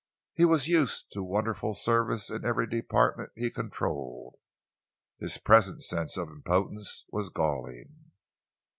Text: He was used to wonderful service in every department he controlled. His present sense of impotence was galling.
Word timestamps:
He 0.33 0.45
was 0.45 0.67
used 0.67 1.11
to 1.11 1.21
wonderful 1.21 1.75
service 1.75 2.31
in 2.31 2.43
every 2.43 2.65
department 2.65 3.31
he 3.35 3.51
controlled. 3.51 4.35
His 5.19 5.37
present 5.37 5.83
sense 5.83 6.17
of 6.17 6.27
impotence 6.27 7.05
was 7.11 7.29
galling. 7.29 8.09